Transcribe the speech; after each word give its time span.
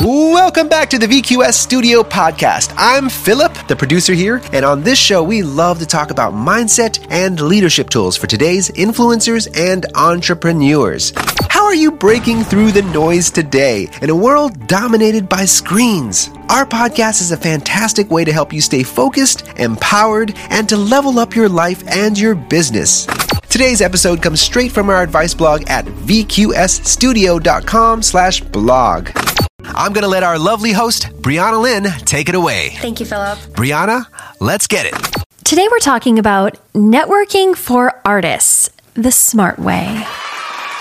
Welcome 0.00 0.68
back 0.68 0.90
to 0.90 0.98
the 0.98 1.08
VQS 1.08 1.54
Studio 1.54 2.04
Podcast. 2.04 2.72
I'm 2.76 3.08
Philip, 3.08 3.52
the 3.66 3.74
producer 3.74 4.14
here, 4.14 4.40
and 4.52 4.64
on 4.64 4.84
this 4.84 4.96
show, 4.96 5.24
we 5.24 5.42
love 5.42 5.80
to 5.80 5.86
talk 5.86 6.12
about 6.12 6.34
mindset 6.34 7.04
and 7.10 7.40
leadership 7.40 7.90
tools 7.90 8.16
for 8.16 8.28
today's 8.28 8.70
influencers 8.70 9.48
and 9.58 9.86
entrepreneurs. 9.96 11.12
How 11.48 11.64
are 11.64 11.74
you 11.74 11.90
breaking 11.90 12.44
through 12.44 12.70
the 12.70 12.82
noise 12.82 13.28
today 13.28 13.88
in 14.00 14.10
a 14.10 14.14
world 14.14 14.68
dominated 14.68 15.28
by 15.28 15.44
screens? 15.44 16.30
Our 16.48 16.64
podcast 16.64 17.20
is 17.20 17.32
a 17.32 17.36
fantastic 17.36 18.08
way 18.08 18.24
to 18.24 18.32
help 18.32 18.52
you 18.52 18.60
stay 18.60 18.84
focused, 18.84 19.48
empowered, 19.58 20.32
and 20.50 20.68
to 20.68 20.76
level 20.76 21.18
up 21.18 21.34
your 21.34 21.48
life 21.48 21.82
and 21.88 22.16
your 22.16 22.36
business. 22.36 23.04
Today's 23.48 23.80
episode 23.80 24.22
comes 24.22 24.40
straight 24.40 24.70
from 24.70 24.90
our 24.90 25.02
advice 25.02 25.34
blog 25.34 25.68
at 25.68 25.86
vqsstudio.com 25.86 28.02
slash 28.02 28.42
blog. 28.42 29.08
I'm 29.74 29.92
going 29.92 30.02
to 30.02 30.08
let 30.08 30.22
our 30.22 30.38
lovely 30.38 30.72
host, 30.72 31.08
Brianna 31.22 31.60
Lynn, 31.60 31.84
take 32.04 32.28
it 32.28 32.34
away. 32.34 32.70
Thank 32.80 33.00
you, 33.00 33.06
Philip. 33.06 33.38
Brianna, 33.54 34.06
let's 34.40 34.66
get 34.66 34.86
it. 34.86 35.24
Today 35.44 35.66
we're 35.70 35.78
talking 35.78 36.18
about 36.18 36.58
networking 36.74 37.56
for 37.56 38.00
artists 38.04 38.70
the 38.94 39.12
smart 39.12 39.58
way. 39.58 40.04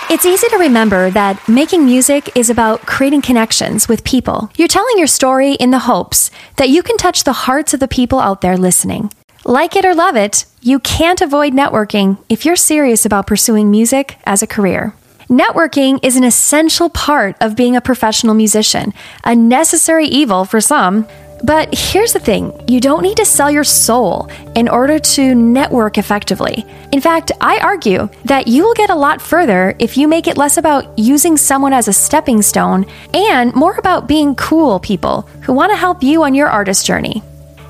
It's 0.10 0.26
easy 0.26 0.48
to 0.48 0.58
remember 0.58 1.10
that 1.12 1.48
making 1.50 1.86
music 1.86 2.36
is 2.36 2.50
about 2.50 2.82
creating 2.86 3.22
connections 3.22 3.90
with 3.90 4.04
people. 4.04 4.50
You're 4.56 4.68
telling 4.70 4.98
your 4.98 5.08
story 5.08 5.54
in 5.54 5.72
the 5.72 5.80
hopes 5.80 6.32
that 6.56 6.70
you 6.70 6.82
can 6.82 6.98
touch 6.98 7.24
the 7.24 7.34
hearts 7.34 7.74
of 7.74 7.80
the 7.80 7.88
people 7.88 8.20
out 8.20 8.42
there 8.42 8.58
listening. 8.58 9.12
Like 9.44 9.76
it 9.76 9.86
or 9.86 9.94
love 9.94 10.16
it, 10.16 10.46
you 10.62 10.80
can't 10.80 11.22
avoid 11.22 11.54
networking 11.54 12.18
if 12.28 12.46
you're 12.46 12.56
serious 12.56 13.06
about 13.06 13.28
pursuing 13.28 13.70
music 13.70 14.18
as 14.26 14.42
a 14.42 14.48
career. 14.48 14.94
Networking 15.30 16.00
is 16.04 16.16
an 16.16 16.24
essential 16.24 16.90
part 16.90 17.36
of 17.42 17.58
being 17.58 17.76
a 17.76 17.82
professional 17.82 18.34
musician, 18.34 18.94
a 19.26 19.36
necessary 19.36 20.06
evil 20.06 20.46
for 20.46 20.62
some. 20.62 21.06
But 21.44 21.78
here's 21.78 22.14
the 22.14 22.20
thing 22.20 22.54
you 22.70 22.80
don't 22.80 23.02
need 23.02 23.18
to 23.18 23.26
sell 23.26 23.52
your 23.52 23.66
soul 23.66 24.32
in 24.56 24.70
order 24.70 25.00
to 25.00 25.36
network 25.36 25.98
effectively. 25.98 26.66
In 26.94 27.02
fact, 27.02 27.34
I 27.42 27.60
argue 27.60 28.08
that 28.24 28.48
you 28.48 28.64
will 28.64 28.74
get 28.74 28.90
a 28.90 28.96
lot 28.96 29.22
further 29.22 29.76
if 29.80 29.98
you 29.98 30.08
make 30.08 30.28
it 30.28 30.38
less 30.38 30.56
about 30.56 30.98
using 30.98 31.36
someone 31.36 31.74
as 31.74 31.90
a 31.90 31.94
stepping 31.94 32.42
stone 32.42 32.86
and 33.14 33.54
more 33.54 33.76
about 33.76 34.08
being 34.08 34.34
cool 34.34 34.80
people 34.80 35.24
who 35.42 35.52
want 35.52 35.74
to 35.74 35.78
help 35.78 36.02
you 36.02 36.24
on 36.24 36.36
your 36.36 36.48
artist 36.48 36.86
journey. 36.86 37.22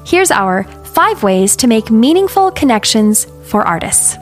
Here's 0.05 0.29
our 0.29 0.63
five 0.93 1.23
ways 1.23 1.55
to 1.57 1.67
make 1.67 1.89
meaningful 1.89 2.51
connections 2.51 3.25
for 3.49 3.67
artists. 3.67 4.17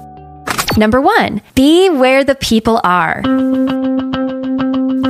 Number 0.77 0.99
one, 0.99 1.41
be 1.55 1.89
where 1.89 2.23
the 2.23 2.35
people 2.35 2.81
are. 2.83 3.21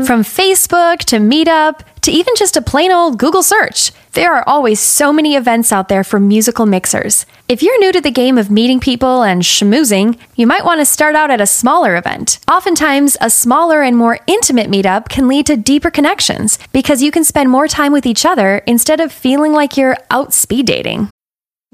From 0.05 0.21
Facebook 0.21 0.99
to 1.05 1.17
Meetup 1.17 1.81
to 2.01 2.11
even 2.11 2.35
just 2.35 2.55
a 2.55 2.61
plain 2.61 2.91
old 2.91 3.17
Google 3.17 3.41
search, 3.41 3.91
there 4.11 4.31
are 4.35 4.47
always 4.47 4.79
so 4.79 5.11
many 5.11 5.35
events 5.35 5.71
out 5.71 5.89
there 5.89 6.03
for 6.03 6.19
musical 6.19 6.67
mixers. 6.67 7.25
If 7.47 7.63
you're 7.63 7.79
new 7.79 7.91
to 7.91 8.01
the 8.01 8.11
game 8.11 8.37
of 8.37 8.51
meeting 8.51 8.79
people 8.79 9.23
and 9.23 9.41
schmoozing, 9.41 10.19
you 10.35 10.45
might 10.45 10.63
want 10.63 10.81
to 10.81 10.85
start 10.85 11.15
out 11.15 11.31
at 11.31 11.41
a 11.41 11.47
smaller 11.47 11.95
event. 11.95 12.39
Oftentimes, 12.47 13.17
a 13.19 13.31
smaller 13.31 13.81
and 13.81 13.97
more 13.97 14.19
intimate 14.27 14.69
meetup 14.69 15.09
can 15.09 15.27
lead 15.27 15.47
to 15.47 15.57
deeper 15.57 15.89
connections 15.89 16.59
because 16.71 17.01
you 17.01 17.09
can 17.09 17.23
spend 17.23 17.49
more 17.49 17.67
time 17.67 17.91
with 17.91 18.05
each 18.05 18.23
other 18.23 18.59
instead 18.67 18.99
of 18.99 19.11
feeling 19.11 19.53
like 19.53 19.75
you're 19.75 19.97
out 20.11 20.31
speed 20.31 20.67
dating. 20.67 21.09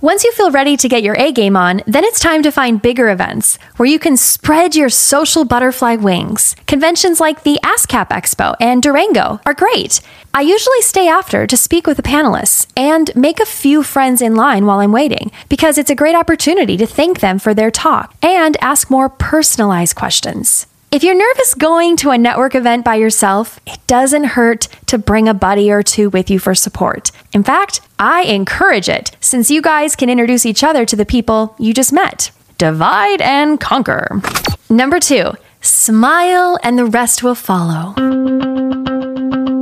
Once 0.00 0.24
you 0.24 0.32
feel 0.32 0.50
ready 0.50 0.76
to 0.76 0.88
get 0.88 1.02
your 1.02 1.14
A 1.18 1.32
game 1.32 1.56
on, 1.56 1.82
then 1.86 2.04
it's 2.04 2.20
time 2.20 2.42
to 2.42 2.50
find 2.50 2.80
bigger 2.80 3.10
events 3.10 3.58
where 3.76 3.88
you 3.88 3.98
can 3.98 4.16
spread 4.16 4.74
your 4.74 4.88
social 4.88 5.44
butterfly 5.44 5.96
wings. 5.96 6.56
Conventions 6.66 7.20
like 7.20 7.42
the 7.42 7.58
ASCAP 7.62 8.08
Expo 8.08 8.54
and 8.60 8.82
Durango 8.82 9.40
are 9.44 9.54
great. 9.54 10.00
I 10.32 10.42
usually 10.42 10.80
stay 10.80 11.08
after 11.08 11.46
to 11.46 11.56
speak 11.56 11.86
with 11.86 11.96
the 11.96 12.02
panelists 12.02 12.66
and 12.76 13.14
make 13.14 13.40
a 13.40 13.46
few 13.46 13.82
friends 13.82 14.22
in 14.22 14.36
line 14.36 14.64
while 14.64 14.78
I'm 14.78 14.92
waiting 14.92 15.30
because 15.48 15.76
it's 15.76 15.90
a 15.90 15.94
great 15.94 16.14
opportunity 16.14 16.76
to 16.76 16.86
thank 16.86 17.20
them 17.20 17.38
for 17.38 17.52
their 17.52 17.70
talk 17.70 18.14
and 18.22 18.56
ask 18.60 18.90
more 18.90 19.08
personalized 19.08 19.96
questions. 19.96 20.66
If 20.92 21.04
you're 21.04 21.14
nervous 21.14 21.54
going 21.54 21.96
to 21.98 22.10
a 22.10 22.18
network 22.18 22.56
event 22.56 22.84
by 22.84 22.96
yourself, 22.96 23.60
it 23.64 23.78
doesn't 23.86 24.24
hurt 24.24 24.66
to 24.86 24.98
bring 24.98 25.28
a 25.28 25.34
buddy 25.34 25.70
or 25.70 25.84
two 25.84 26.10
with 26.10 26.28
you 26.28 26.40
for 26.40 26.52
support. 26.52 27.12
In 27.32 27.44
fact, 27.44 27.80
I 28.00 28.22
encourage 28.22 28.88
it 28.88 29.16
since 29.20 29.52
you 29.52 29.62
guys 29.62 29.94
can 29.94 30.10
introduce 30.10 30.44
each 30.44 30.64
other 30.64 30.84
to 30.84 30.96
the 30.96 31.06
people 31.06 31.54
you 31.60 31.72
just 31.72 31.92
met. 31.92 32.32
Divide 32.58 33.20
and 33.20 33.60
conquer. 33.60 34.20
Number 34.68 34.98
two, 34.98 35.30
smile 35.60 36.58
and 36.64 36.76
the 36.76 36.86
rest 36.86 37.22
will 37.22 37.36
follow. 37.36 37.94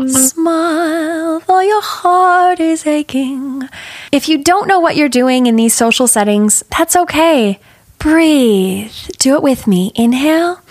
Smile 0.08 1.40
though 1.40 1.60
your 1.60 1.82
heart 1.82 2.58
is 2.58 2.86
aching. 2.86 3.68
If 4.12 4.30
you 4.30 4.42
don't 4.42 4.66
know 4.66 4.80
what 4.80 4.96
you're 4.96 5.10
doing 5.10 5.44
in 5.44 5.56
these 5.56 5.74
social 5.74 6.06
settings, 6.06 6.64
that's 6.74 6.96
okay. 6.96 7.60
Breathe. 7.98 8.94
Do 9.18 9.34
it 9.34 9.42
with 9.42 9.66
me. 9.66 9.92
Inhale 9.94 10.62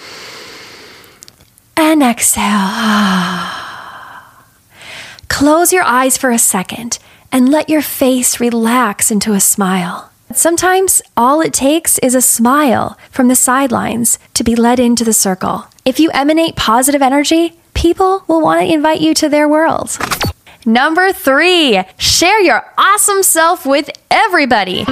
and 1.78 2.04
exhale. 2.04 2.44
Close 5.30 5.72
your 5.72 5.84
eyes 5.84 6.18
for 6.18 6.32
a 6.32 6.40
second 6.40 7.00
and 7.32 7.50
let 7.50 7.70
your 7.70 7.82
face 7.82 8.40
relax 8.40 9.12
into 9.12 9.34
a 9.34 9.40
smile. 9.40 10.12
Sometimes 10.34 11.02
all 11.16 11.42
it 11.42 11.54
takes 11.54 12.00
is 12.00 12.16
a 12.16 12.22
smile 12.22 12.98
from 13.12 13.28
the 13.28 13.36
sidelines 13.36 14.20
to 14.34 14.44
be 14.44 14.56
led 14.56 14.80
into 14.80 15.06
the 15.06 15.14
circle. 15.14 15.66
If 15.86 16.00
you 16.00 16.10
emanate 16.12 16.56
positive 16.56 17.02
energy, 17.02 17.60
people 17.74 18.24
will 18.28 18.42
want 18.42 18.62
to 18.62 18.74
invite 18.74 19.00
you 19.00 19.14
to 19.14 19.30
their 19.30 19.48
world. 19.48 19.98
Number 20.66 21.14
three, 21.14 21.82
share 21.98 22.42
your 22.42 22.66
awesome 22.78 23.24
self 23.24 23.66
with 23.66 23.90
everybody. 24.12 24.84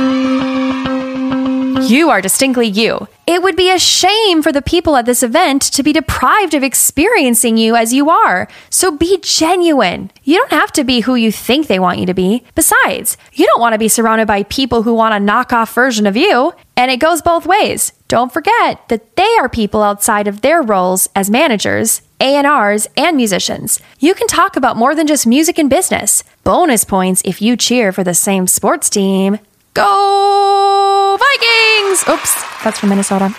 You 1.86 2.10
are 2.10 2.22
distinctly 2.22 2.68
you. 2.68 3.08
It 3.28 3.42
would 3.42 3.56
be 3.56 3.72
a 3.72 3.80
shame 3.80 4.44
for 4.44 4.52
the 4.52 4.62
people 4.62 4.96
at 4.96 5.08
this 5.08 5.24
event 5.24 5.64
to 5.74 5.82
be 5.82 5.92
deprived 5.92 6.54
of 6.54 6.62
experiencing 6.62 7.58
you 7.58 7.76
as 7.76 7.92
you 7.92 8.12
are. 8.12 8.48
So 8.70 8.92
be 8.92 9.18
genuine. 9.22 10.12
You 10.24 10.38
don't 10.38 10.52
have 10.52 10.72
to 10.74 10.84
be 10.84 11.00
who 11.00 11.16
you 11.16 11.32
think 11.32 11.66
they 11.66 11.80
want 11.80 11.98
you 11.98 12.06
to 12.06 12.14
be. 12.14 12.44
Besides, 12.54 13.18
you 13.34 13.48
don't 13.48 13.60
want 13.60 13.74
to 13.74 13.80
be 13.80 13.88
surrounded 13.88 14.28
by 14.28 14.44
people 14.44 14.84
who 14.84 14.94
want 14.94 15.16
a 15.16 15.26
knockoff 15.26 15.74
version 15.74 16.06
of 16.06 16.16
you. 16.16 16.54
And 16.78 16.92
it 16.92 16.98
goes 16.98 17.24
both 17.24 17.48
ways. 17.48 17.94
Don't 18.08 18.32
forget 18.32 18.88
that 18.90 19.16
they 19.16 19.36
are 19.40 19.50
people 19.50 19.82
outside 19.82 20.28
of 20.28 20.42
their 20.42 20.62
roles 20.62 21.10
as 21.16 21.32
managers, 21.32 22.04
A&Rs, 22.20 22.88
and 22.96 23.18
musicians. 23.18 23.80
You 23.98 24.14
can 24.14 24.28
talk 24.28 24.56
about 24.56 24.78
more 24.78 24.94
than 24.94 25.08
just 25.08 25.26
music 25.26 25.58
and 25.58 25.70
business. 25.70 26.24
Bonus 26.44 26.86
points 26.86 27.24
if 27.26 27.42
you 27.42 27.58
cheer 27.58 27.92
for 27.92 28.04
the 28.04 28.14
same 28.14 28.46
sports 28.46 28.88
team. 28.88 29.40
Go 29.74 30.55
Vikings! 31.96 32.10
Oops, 32.10 32.64
that's 32.64 32.80
from 32.80 32.90
Minnesota. 32.90 33.36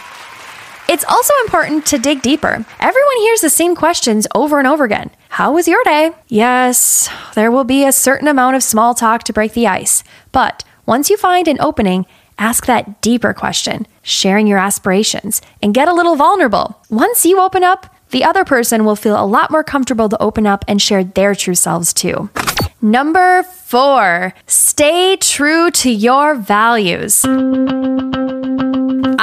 It's 0.89 1.05
also 1.05 1.35
important 1.45 1.85
to 1.87 1.99
dig 1.99 2.23
deeper. 2.23 2.65
Everyone 2.79 3.17
hears 3.19 3.41
the 3.41 3.51
same 3.51 3.75
questions 3.75 4.27
over 4.35 4.59
and 4.59 4.69
over 4.69 4.85
again. 4.85 5.11
How 5.29 5.53
was 5.53 5.67
your 5.67 5.83
day? 5.85 6.13
Yes, 6.29 7.09
there 7.35 7.51
will 7.51 7.65
be 7.65 7.85
a 7.85 7.93
certain 7.93 8.29
amount 8.29 8.57
of 8.57 8.63
small 8.63 8.95
talk 8.95 9.25
to 9.25 9.33
break 9.33 9.53
the 9.53 9.67
ice. 9.67 10.05
But 10.31 10.65
once 10.87 11.11
you 11.11 11.17
find 11.17 11.49
an 11.49 11.61
opening, 11.61 12.07
ask 12.39 12.67
that 12.67 13.01
deeper 13.01 13.35
question, 13.35 13.87
sharing 14.03 14.47
your 14.47 14.59
aspirations, 14.59 15.43
and 15.61 15.75
get 15.75 15.89
a 15.89 15.95
little 15.95 16.17
vulnerable. 16.17 16.81
Once 16.89 17.27
you 17.27 17.41
open 17.41 17.65
up, 17.65 17.93
the 18.11 18.23
other 18.25 18.45
person 18.45 18.85
will 18.85 18.97
feel 18.97 19.21
a 19.21 19.27
lot 19.27 19.51
more 19.51 19.65
comfortable 19.65 20.09
to 20.09 20.23
open 20.23 20.47
up 20.47 20.65
and 20.69 20.81
share 20.81 21.03
their 21.03 21.35
true 21.35 21.57
selves 21.57 21.93
too. 21.93 22.31
Number 22.81 23.43
four, 23.43 24.33
stay 24.47 25.17
true 25.17 25.73
to 25.73 25.91
your 25.91 26.37
values. 26.37 27.25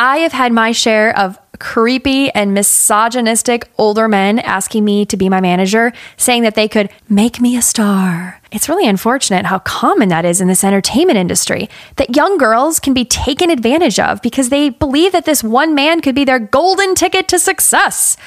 I 0.03 0.17
have 0.17 0.33
had 0.33 0.51
my 0.51 0.73
share 0.73 1.17
of 1.17 1.39
creepy 1.59 2.29
and 2.31 2.53
misogynistic 2.53 3.71
older 3.77 4.09
men 4.09 4.38
asking 4.39 4.83
me 4.83 5.05
to 5.05 5.15
be 5.15 5.29
my 5.29 5.39
manager, 5.39 5.94
saying 6.17 6.44
that 6.44 6.55
they 6.55 6.67
could 6.67 6.89
make 7.07 7.39
me 7.39 7.55
a 7.55 7.61
star. 7.61 8.41
It's 8.51 8.67
really 8.67 8.85
unfortunate 8.85 9.45
how 9.45 9.59
common 9.59 10.09
that 10.09 10.25
is 10.25 10.41
in 10.41 10.50
this 10.50 10.65
entertainment 10.65 11.17
industry, 11.17 11.69
that 11.95 12.17
young 12.17 12.38
girls 12.38 12.81
can 12.81 12.94
be 12.94 13.05
taken 13.05 13.50
advantage 13.50 13.97
of 13.97 14.21
because 14.21 14.50
they 14.50 14.67
believe 14.71 15.13
that 15.13 15.23
this 15.23 15.41
one 15.41 15.73
man 15.73 16.01
could 16.01 16.15
be 16.15 16.25
their 16.25 16.38
golden 16.38 16.95
ticket 16.95 17.29
to 17.29 17.39
success. 17.39 18.17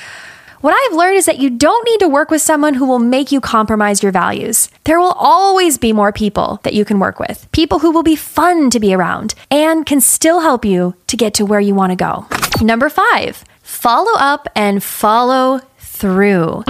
What 0.62 0.74
I've 0.74 0.96
learned 0.96 1.18
is 1.18 1.26
that 1.26 1.38
you 1.38 1.50
don't 1.50 1.86
need 1.86 2.00
to 2.00 2.08
work 2.08 2.30
with 2.30 2.40
someone 2.40 2.74
who 2.74 2.86
will 2.86 2.98
make 2.98 3.30
you 3.30 3.42
compromise 3.42 4.02
your 4.02 4.12
values. 4.12 4.70
There 4.84 4.98
will 4.98 5.12
always 5.12 5.76
be 5.76 5.92
more 5.92 6.12
people 6.12 6.60
that 6.62 6.72
you 6.72 6.84
can 6.84 6.98
work 6.98 7.20
with, 7.20 7.46
people 7.52 7.80
who 7.80 7.90
will 7.90 8.02
be 8.02 8.16
fun 8.16 8.70
to 8.70 8.80
be 8.80 8.94
around 8.94 9.34
and 9.50 9.84
can 9.84 10.00
still 10.00 10.40
help 10.40 10.64
you 10.64 10.94
to 11.08 11.16
get 11.16 11.34
to 11.34 11.44
where 11.44 11.60
you 11.60 11.74
want 11.74 11.90
to 11.90 11.96
go. 11.96 12.26
Number 12.64 12.88
five, 12.88 13.44
follow 13.62 14.18
up 14.18 14.48
and 14.56 14.82
follow 14.82 15.60
through. 15.78 16.64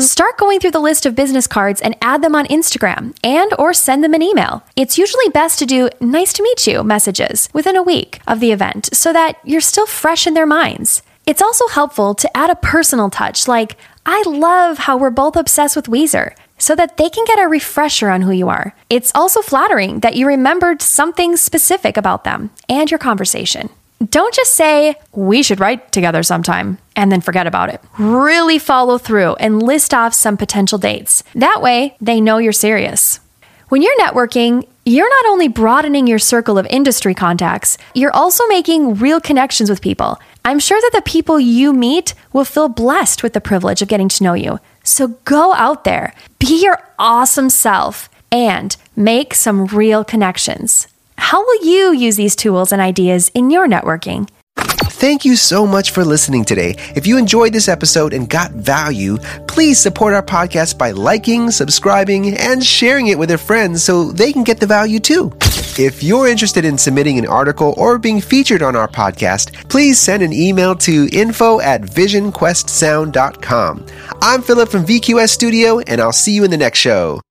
Start 0.00 0.36
going 0.38 0.58
through 0.58 0.72
the 0.72 0.80
list 0.80 1.06
of 1.06 1.14
business 1.14 1.46
cards 1.46 1.80
and 1.80 1.96
add 2.02 2.20
them 2.22 2.34
on 2.34 2.46
Instagram 2.46 3.14
and 3.22 3.52
or 3.60 3.72
send 3.72 4.02
them 4.02 4.14
an 4.14 4.22
email. 4.22 4.64
It's 4.74 4.98
usually 4.98 5.28
best 5.28 5.60
to 5.60 5.66
do 5.66 5.88
nice 6.00 6.32
to 6.32 6.42
meet 6.42 6.66
you 6.66 6.82
messages 6.82 7.48
within 7.52 7.76
a 7.76 7.82
week 7.82 8.20
of 8.26 8.40
the 8.40 8.50
event 8.50 8.88
so 8.92 9.12
that 9.12 9.38
you're 9.44 9.60
still 9.60 9.86
fresh 9.86 10.26
in 10.26 10.34
their 10.34 10.46
minds. 10.46 11.02
It's 11.24 11.42
also 11.42 11.68
helpful 11.68 12.14
to 12.16 12.36
add 12.36 12.50
a 12.50 12.56
personal 12.56 13.08
touch 13.08 13.46
like 13.46 13.76
I 14.04 14.22
love 14.26 14.78
how 14.78 14.96
we're 14.96 15.10
both 15.10 15.36
obsessed 15.36 15.76
with 15.76 15.86
Weezer 15.86 16.34
so 16.58 16.74
that 16.74 16.96
they 16.96 17.08
can 17.08 17.24
get 17.24 17.38
a 17.38 17.48
refresher 17.48 18.08
on 18.10 18.22
who 18.22 18.32
you 18.32 18.48
are. 18.48 18.74
It's 18.90 19.12
also 19.14 19.40
flattering 19.40 20.00
that 20.00 20.16
you 20.16 20.26
remembered 20.26 20.82
something 20.82 21.36
specific 21.36 21.96
about 21.96 22.24
them 22.24 22.50
and 22.68 22.90
your 22.90 22.98
conversation. 22.98 23.68
Don't 24.10 24.34
just 24.34 24.54
say, 24.54 24.96
we 25.12 25.44
should 25.44 25.60
write 25.60 25.92
together 25.92 26.24
sometime, 26.24 26.78
and 26.96 27.12
then 27.12 27.20
forget 27.20 27.46
about 27.46 27.68
it. 27.68 27.80
Really 28.00 28.58
follow 28.58 28.98
through 28.98 29.34
and 29.36 29.62
list 29.62 29.94
off 29.94 30.12
some 30.12 30.36
potential 30.36 30.76
dates. 30.76 31.22
That 31.36 31.62
way, 31.62 31.96
they 32.00 32.20
know 32.20 32.38
you're 32.38 32.52
serious. 32.52 33.20
When 33.68 33.80
you're 33.80 33.96
networking, 33.98 34.66
you're 34.84 35.08
not 35.08 35.30
only 35.30 35.46
broadening 35.46 36.08
your 36.08 36.18
circle 36.18 36.58
of 36.58 36.66
industry 36.66 37.14
contacts, 37.14 37.78
you're 37.94 38.12
also 38.12 38.44
making 38.48 38.94
real 38.94 39.20
connections 39.20 39.70
with 39.70 39.80
people. 39.80 40.18
I'm 40.44 40.58
sure 40.58 40.80
that 40.80 40.90
the 40.92 41.08
people 41.08 41.38
you 41.38 41.72
meet 41.72 42.14
will 42.32 42.44
feel 42.44 42.68
blessed 42.68 43.22
with 43.22 43.32
the 43.32 43.40
privilege 43.40 43.80
of 43.80 43.88
getting 43.88 44.08
to 44.08 44.24
know 44.24 44.34
you. 44.34 44.58
So 44.82 45.08
go 45.24 45.54
out 45.54 45.84
there, 45.84 46.14
be 46.40 46.62
your 46.62 46.78
awesome 46.98 47.48
self, 47.48 48.08
and 48.32 48.76
make 48.96 49.34
some 49.34 49.66
real 49.66 50.02
connections. 50.04 50.88
How 51.16 51.44
will 51.44 51.64
you 51.64 51.92
use 51.92 52.16
these 52.16 52.34
tools 52.34 52.72
and 52.72 52.82
ideas 52.82 53.30
in 53.34 53.50
your 53.50 53.68
networking? 53.68 54.28
Thank 54.56 55.24
you 55.24 55.36
so 55.36 55.66
much 55.66 55.90
for 55.90 56.04
listening 56.04 56.44
today. 56.44 56.76
If 56.94 57.06
you 57.06 57.18
enjoyed 57.18 57.52
this 57.52 57.68
episode 57.68 58.12
and 58.12 58.28
got 58.28 58.50
value, 58.52 59.18
please 59.46 59.78
support 59.78 60.14
our 60.14 60.22
podcast 60.22 60.78
by 60.78 60.90
liking, 60.92 61.50
subscribing, 61.50 62.36
and 62.36 62.64
sharing 62.64 63.08
it 63.08 63.18
with 63.18 63.28
your 63.28 63.38
friends 63.38 63.82
so 63.82 64.12
they 64.12 64.32
can 64.32 64.44
get 64.44 64.60
the 64.60 64.66
value 64.66 64.98
too. 64.98 65.32
If 65.78 66.02
you're 66.02 66.28
interested 66.28 66.66
in 66.66 66.76
submitting 66.76 67.18
an 67.18 67.26
article 67.26 67.72
or 67.78 67.98
being 67.98 68.20
featured 68.20 68.62
on 68.62 68.76
our 68.76 68.88
podcast, 68.88 69.70
please 69.70 69.98
send 69.98 70.22
an 70.22 70.30
email 70.32 70.74
to 70.76 71.08
info 71.12 71.60
at 71.60 71.80
visionquestsound.com. 71.80 73.86
I'm 74.20 74.42
Philip 74.42 74.68
from 74.68 74.84
VQS 74.84 75.30
Studio, 75.30 75.78
and 75.80 75.98
I'll 75.98 76.12
see 76.12 76.34
you 76.34 76.44
in 76.44 76.50
the 76.50 76.58
next 76.58 76.78
show. 76.78 77.22